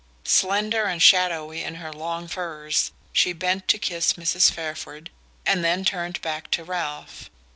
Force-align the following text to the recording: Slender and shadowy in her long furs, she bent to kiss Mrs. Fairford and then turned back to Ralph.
Slender 0.23 0.85
and 0.85 0.99
shadowy 0.99 1.61
in 1.61 1.75
her 1.75 1.93
long 1.93 2.27
furs, 2.27 2.91
she 3.13 3.33
bent 3.33 3.67
to 3.67 3.77
kiss 3.77 4.13
Mrs. 4.13 4.49
Fairford 4.49 5.11
and 5.45 5.63
then 5.63 5.85
turned 5.85 6.19
back 6.23 6.49
to 6.57 6.63
Ralph. 6.63 7.29